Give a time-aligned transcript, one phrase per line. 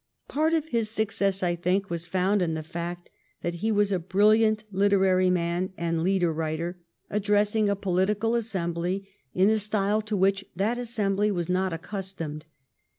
[0.27, 3.11] Part of his success, I think, was found in the fact
[3.41, 6.79] that he was a brilliant liter ary man and leader writer,
[7.11, 12.47] addressing a political assembly in a style to which that assembly was not accustomed.